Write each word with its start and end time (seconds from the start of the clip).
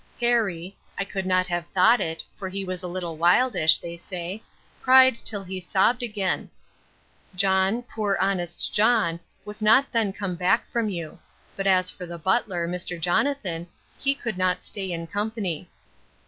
Harry 0.19 0.75
(I 0.97 1.05
could 1.05 1.27
not 1.27 1.45
have 1.45 1.67
thought 1.67 2.01
it; 2.01 2.23
for 2.35 2.49
he 2.49 2.63
is 2.63 2.81
a 2.81 2.87
little 2.87 3.17
wildish, 3.17 3.77
they 3.77 3.97
say) 3.97 4.41
cried 4.81 5.13
till 5.13 5.43
he 5.43 5.59
sobbed 5.61 6.01
again. 6.01 6.49
John, 7.35 7.83
poor 7.83 8.17
honest 8.19 8.73
John, 8.73 9.19
was 9.45 9.61
not 9.61 9.91
then 9.91 10.11
come 10.11 10.33
back 10.33 10.67
from 10.71 10.89
you. 10.89 11.19
But 11.55 11.67
as 11.67 11.91
for 11.91 12.07
the 12.07 12.17
butler, 12.17 12.67
Mr. 12.67 12.99
Jonathan, 12.99 13.67
he 13.99 14.15
could 14.15 14.39
not 14.39 14.63
stay 14.63 14.91
in 14.91 15.05
company. 15.05 15.69